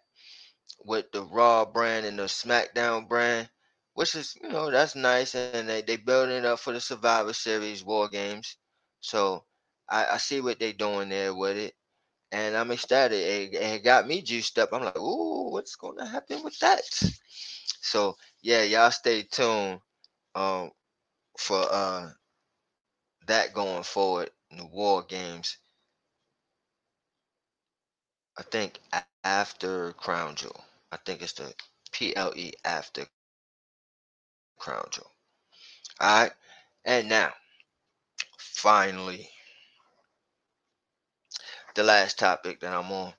with 0.85 1.11
the 1.11 1.23
Raw 1.23 1.65
brand 1.65 2.05
and 2.05 2.19
the 2.19 2.23
SmackDown 2.23 3.07
brand, 3.07 3.49
which 3.93 4.15
is 4.15 4.35
you 4.41 4.49
know 4.49 4.71
that's 4.71 4.95
nice, 4.95 5.35
and 5.35 5.69
they 5.69 5.81
they 5.81 5.97
building 5.97 6.37
it 6.37 6.45
up 6.45 6.59
for 6.59 6.73
the 6.73 6.81
Survivor 6.81 7.33
Series 7.33 7.83
War 7.83 8.07
Games. 8.09 8.57
So 9.01 9.45
I, 9.89 10.05
I 10.13 10.17
see 10.17 10.41
what 10.41 10.59
they're 10.59 10.73
doing 10.73 11.09
there 11.09 11.33
with 11.35 11.57
it, 11.57 11.73
and 12.31 12.55
I'm 12.57 12.71
ecstatic. 12.71 13.19
It, 13.19 13.55
it 13.55 13.83
got 13.83 14.07
me 14.07 14.21
juiced 14.21 14.59
up. 14.59 14.69
I'm 14.73 14.83
like, 14.83 14.97
ooh, 14.99 15.51
what's 15.51 15.75
going 15.75 15.97
to 15.99 16.05
happen 16.05 16.43
with 16.43 16.57
that? 16.59 16.81
So 17.81 18.15
yeah, 18.41 18.63
y'all 18.63 18.91
stay 18.91 19.23
tuned 19.23 19.79
um 20.35 20.71
for 21.37 21.65
uh 21.71 22.09
that 23.27 23.53
going 23.53 23.83
forward 23.83 24.31
in 24.51 24.57
the 24.57 24.65
War 24.65 25.03
Games. 25.03 25.57
I 28.37 28.43
think 28.43 28.79
after 29.23 29.93
Crown 29.93 30.35
Jewel. 30.35 30.63
I 30.91 30.97
think 30.97 31.21
it's 31.21 31.33
the 31.33 31.53
PLE 31.91 32.51
after 32.63 33.05
Crown 34.57 34.85
Jewel. 34.91 35.11
All 35.99 36.23
right. 36.23 36.31
And 36.85 37.09
now, 37.09 37.33
finally, 38.37 39.29
the 41.75 41.83
last 41.83 42.17
topic 42.19 42.59
that 42.61 42.73
I'm 42.73 42.91
on. 42.91 43.13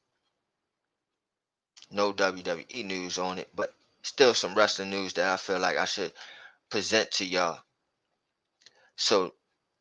No 1.91 2.13
WWE 2.13 2.85
news 2.85 3.19
on 3.19 3.39
it, 3.39 3.49
but 3.55 3.75
still 4.03 4.35
some 4.35 4.55
wrestling 4.55 4.91
news 4.91 5.13
that 5.15 5.33
I 5.33 5.37
feel 5.37 5.59
like 5.59 5.77
I 5.77 5.85
should 5.85 6.13
present 6.71 7.11
to 7.13 7.25
y'all. 7.25 7.61
So 8.99 9.35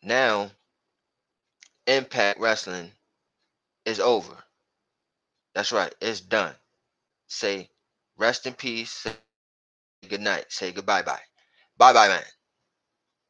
now, 0.03 0.51
Impact 1.87 2.39
Wrestling 2.39 2.91
is 3.85 3.99
over. 3.99 4.35
That's 5.55 5.71
right, 5.71 5.93
it's 6.01 6.21
done. 6.21 6.55
Say 7.27 7.69
rest 8.17 8.45
in 8.45 8.53
peace, 8.53 8.91
say 8.91 9.13
good 10.09 10.21
night, 10.21 10.45
say 10.49 10.71
goodbye 10.71 11.01
bye. 11.01 11.21
Bye 11.77 11.93
bye 11.93 12.07
man 12.09 12.23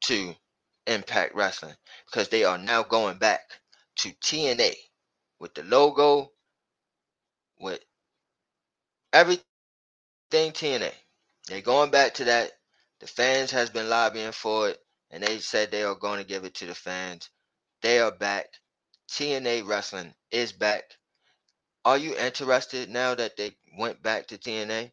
to 0.04 0.36
Impact 0.88 1.36
Wrestling 1.36 1.76
because 2.06 2.30
they 2.30 2.44
are 2.44 2.58
now 2.58 2.84
going 2.84 3.18
back 3.18 3.42
to 3.98 4.10
TNA 4.12 4.74
with 5.40 5.54
the 5.56 5.64
logo, 5.64 6.32
with 7.60 7.82
everything 9.14 9.44
TNA. 10.34 10.94
They're 11.48 11.62
going 11.62 11.92
back 11.92 12.16
to 12.16 12.26
that. 12.26 12.52
The 13.00 13.08
fans 13.08 13.52
has 13.52 13.70
been 13.70 13.90
lobbying 13.90 14.32
for 14.34 14.70
it, 14.70 14.80
and 15.12 15.24
they 15.24 15.40
said 15.40 15.72
they 15.72 15.84
are 15.84 15.96
going 15.96 16.20
to 16.20 16.28
give 16.28 16.44
it 16.46 16.56
to 16.56 16.66
the 16.66 16.76
fans. 16.76 17.30
They 17.82 18.00
are 18.00 18.12
back. 18.12 18.48
TNA 19.10 19.68
Wrestling 19.68 20.14
is 20.32 20.52
back. 20.52 20.84
Are 21.86 21.98
you 21.98 22.16
interested 22.18 22.90
now 22.90 23.16
that 23.16 23.38
they 23.38 23.56
went 23.78 24.04
back 24.04 24.28
to 24.28 24.38
TNA? 24.38 24.92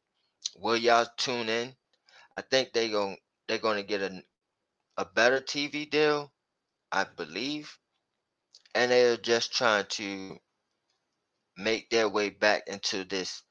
Will 0.56 0.76
y'all 0.76 1.06
tune 1.16 1.48
in? 1.48 1.74
I 2.36 2.42
think 2.42 2.72
they 2.72 2.90
going 2.90 3.16
they're 3.48 3.58
going 3.58 3.78
to 3.78 3.82
get 3.82 4.02
a 4.02 4.22
a 4.96 5.04
better 5.04 5.40
TV 5.40 5.90
deal, 5.90 6.32
I 6.92 7.04
believe, 7.04 7.76
and 8.74 8.90
they're 8.92 9.16
just 9.16 9.52
trying 9.52 9.86
to 9.90 10.38
make 11.56 11.90
their 11.90 12.08
way 12.08 12.30
back 12.30 12.64
into 12.68 13.04
this 13.04 13.42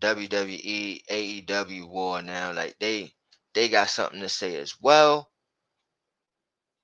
WWE 0.00 1.02
AEW 1.10 1.88
war 1.88 2.22
now. 2.22 2.52
Like 2.52 2.76
they 2.78 3.12
they 3.54 3.68
got 3.68 3.90
something 3.90 4.20
to 4.20 4.28
say 4.28 4.56
as 4.56 4.74
well. 4.80 5.30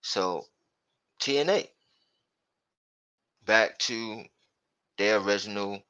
So 0.03 0.47
TNA 1.21 1.69
back 3.47 3.79
to 3.81 4.25
their 4.99 5.19
original 5.19 5.83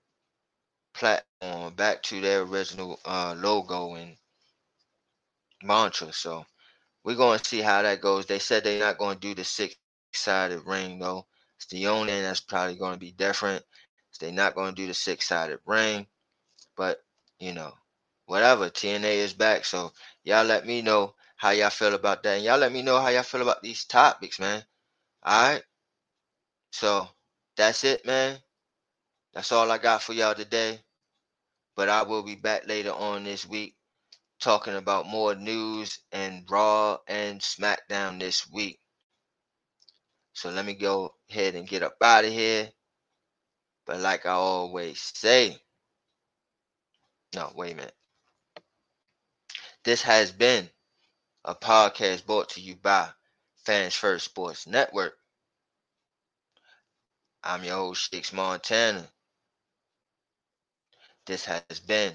platform 0.95 1.75
back 1.75 2.03
to 2.05 2.21
their 2.21 2.43
original 2.43 2.99
uh, 3.05 3.35
logo 3.39 3.95
and 3.95 4.17
mantra. 5.63 6.13
So 6.13 6.45
we're 7.05 7.17
going 7.17 7.39
to 7.39 7.45
see 7.45 7.61
how 7.61 7.83
that 7.83 8.01
goes. 8.01 8.27
They 8.27 8.39
said 8.39 8.65
they're 8.65 8.81
not 8.81 8.99
going 8.99 9.17
to 9.17 9.21
do 9.29 9.35
the 9.35 9.45
six 9.45 9.77
sided 10.13 10.63
ring 10.67 10.99
though. 10.99 11.27
It's 11.57 11.67
the 11.67 11.89
only 11.89 12.13
thing 12.13 12.23
that's 12.23 12.41
probably 12.41 12.77
going 12.77 12.95
to 12.95 12.99
be 13.01 13.13
different. 13.13 13.65
They're 14.21 14.33
not 14.33 14.55
going 14.55 14.75
to 14.75 14.83
do 14.83 14.87
the 14.87 14.95
six 14.95 15.29
sided 15.29 15.61
ring, 15.67 16.07
but 16.77 16.99
you 17.39 17.53
know, 17.53 17.73
whatever. 18.27 18.71
TNA 18.71 19.17
is 19.17 19.33
back, 19.35 19.65
so 19.65 19.93
y'all 20.25 20.45
let 20.45 20.67
me 20.67 20.83
know 20.83 21.15
how 21.41 21.53
y'all 21.53 21.71
feel 21.71 21.95
about 21.95 22.23
that, 22.23 22.35
and 22.37 22.45
y'all 22.45 22.59
let 22.59 22.71
me 22.71 22.83
know 22.83 23.01
how 23.01 23.09
y'all 23.09 23.23
feel 23.23 23.41
about 23.41 23.63
these 23.63 23.87
topics, 23.87 24.39
man. 24.39 24.63
All 25.23 25.53
right. 25.55 25.63
So 26.71 27.09
that's 27.57 27.83
it, 27.83 28.05
man. 28.05 28.37
That's 29.33 29.51
all 29.51 29.71
I 29.71 29.79
got 29.79 30.03
for 30.03 30.13
y'all 30.13 30.35
today. 30.35 30.81
But 31.77 31.89
I 31.89 32.03
will 32.03 32.23
be 32.23 32.35
back 32.35 32.69
later 32.69 32.93
on 32.93 33.25
this 33.25 33.49
week 33.49 33.75
talking 34.39 34.75
about 34.75 35.07
more 35.07 35.35
news 35.35 36.01
and 36.13 36.45
Raw 36.47 36.99
and 37.09 37.41
SmackDown 37.41 38.21
this 38.21 38.47
week. 38.51 38.79
So 40.35 40.51
let 40.51 40.67
me 40.67 40.75
go 40.75 41.15
ahead 41.31 41.55
and 41.55 41.67
get 41.67 41.83
up 41.83 41.95
out 42.03 42.27
of 42.27 42.33
here. 42.33 42.69
But 43.87 44.01
like 44.01 44.27
I 44.27 44.33
always 44.33 45.01
say, 45.01 45.57
no, 47.35 47.51
wait 47.57 47.73
a 47.73 47.77
minute. 47.77 47.95
This 49.85 50.03
has 50.03 50.33
been 50.33 50.69
a 51.45 51.55
podcast 51.55 52.27
brought 52.27 52.51
to 52.51 52.61
you 52.61 52.77
by 52.77 53.09
Fans 53.65 53.95
First 53.95 54.27
Sports 54.27 54.67
Network. 54.67 55.15
I'm 57.43 57.65
your 57.65 57.77
host, 57.77 58.13
Shakes 58.13 58.33
Montana. 58.33 59.09
This 61.27 61.45
has 61.47 61.81
been 61.81 62.15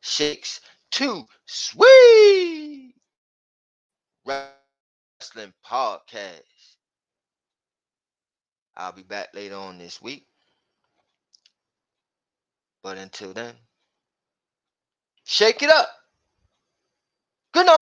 Shakes 0.00 0.60
Too 0.90 1.24
Sweet 1.46 2.94
Wrestling 4.26 5.54
Podcast. 5.66 6.42
I'll 8.76 8.92
be 8.92 9.02
back 9.02 9.28
later 9.34 9.56
on 9.56 9.78
this 9.78 10.02
week. 10.02 10.26
But 12.82 12.98
until 12.98 13.32
then, 13.32 13.54
shake 15.24 15.62
it 15.62 15.70
up. 15.70 15.88
Good 17.52 17.66
night. 17.66 17.81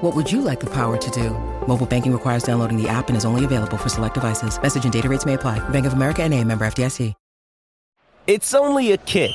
What 0.00 0.14
would 0.14 0.30
you 0.30 0.40
like 0.42 0.60
the 0.60 0.70
power 0.70 0.96
to 0.96 1.10
do? 1.10 1.30
Mobile 1.66 1.84
banking 1.84 2.12
requires 2.12 2.44
downloading 2.44 2.80
the 2.80 2.88
app 2.88 3.08
and 3.08 3.16
is 3.16 3.24
only 3.24 3.44
available 3.44 3.76
for 3.76 3.88
select 3.88 4.14
devices. 4.14 4.62
Message 4.62 4.84
and 4.84 4.92
data 4.92 5.08
rates 5.08 5.26
may 5.26 5.34
apply. 5.34 5.58
Bank 5.70 5.86
of 5.86 5.92
America 5.92 6.22
and 6.22 6.34
a 6.34 6.44
member 6.44 6.64
FDIC. 6.66 7.14
It's 8.28 8.52
only 8.52 8.92
a 8.92 8.98
kick. 8.98 9.32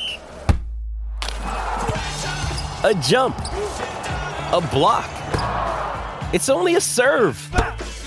A 2.84 2.94
jump. 3.02 3.36
A 3.38 4.66
block. 4.72 5.10
It's 6.32 6.48
only 6.48 6.76
a 6.76 6.80
serve. 6.80 7.36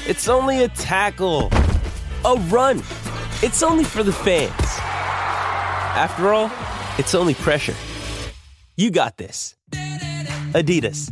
It's 0.08 0.28
only 0.28 0.64
a 0.64 0.70
tackle. 0.70 1.50
A 2.26 2.36
run. 2.48 2.78
It's 3.44 3.62
only 3.62 3.84
for 3.84 4.02
the 4.02 4.14
fans. 4.14 4.52
After 5.94 6.34
all, 6.34 6.50
it's 6.98 7.14
only 7.14 7.34
pressure. 7.36 7.76
You 8.78 8.90
got 8.90 9.18
this. 9.18 9.56
Adidas. 10.54 11.12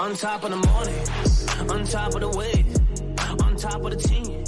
On 0.00 0.16
top 0.16 0.44
of 0.44 0.50
the 0.50 0.56
morning, 0.56 1.70
on 1.70 1.84
top 1.84 2.14
of 2.14 2.22
the 2.22 2.28
weight, 2.30 2.64
on 3.44 3.54
top 3.54 3.84
of 3.84 3.90
the 3.90 3.96
team, 3.96 4.44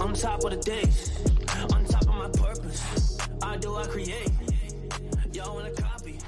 on 0.00 0.14
top 0.14 0.42
of 0.44 0.50
the 0.50 0.56
days, 0.56 1.12
on 1.74 1.84
top 1.84 2.08
of 2.08 2.14
my 2.14 2.28
purpose. 2.30 3.18
I 3.42 3.58
do, 3.58 3.76
I 3.76 3.84
create. 3.86 4.30
Y'all 5.34 5.56
wanna 5.56 5.72
copy, 5.72 6.18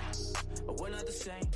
but 0.66 0.78
we're 0.78 0.90
not 0.90 1.06
the 1.06 1.12
same. 1.12 1.49